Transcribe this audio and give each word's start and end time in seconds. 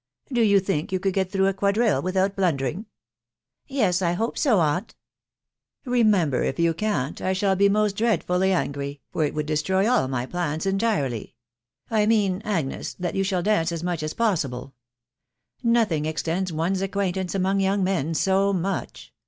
Do 0.33 0.41
you 0.41 0.59
think 0.59 0.91
you 0.91 0.99
could 0.99 1.13
get 1.13 1.31
through 1.31 1.45
a 1.45 1.53
quad 1.53 1.75
rille 1.77 2.01
without 2.01 2.35
blundering?"" 2.35 2.87
Yes, 3.67 4.01
I 4.01 4.13
hope 4.13 4.35
so, 4.35 4.59
aunt."" 4.59 4.95
Remember, 5.85 6.41
if 6.41 6.57
you 6.57 6.73
can't, 6.73 7.21
I 7.21 7.33
shall 7.33 7.55
be 7.55 7.69
most 7.69 7.97
dreadfully 7.97 8.51
angry, 8.51 9.01
for 9.11 9.23
it 9.25 9.35
would 9.35 9.45
destroy 9.45 9.87
all 9.87 10.07
my 10.07 10.25
plans 10.25 10.65
entirely.— 10.65 11.35
I 11.91 12.07
mean, 12.07 12.41
Agnes, 12.43 12.95
that 12.95 13.13
you 13.13 13.23
shall 13.23 13.43
dance 13.43 13.71
as 13.71 13.83
much 13.83 14.01
as 14.01 14.15
possible;— 14.15 14.73
nothing 15.63 16.07
extends 16.07 16.51
one's 16.51 16.81
acquaintance 16.81 17.35
among 17.35 17.59
young 17.59 17.83
men 17.83 18.15
so 18.15 18.51
much. 18.53 19.13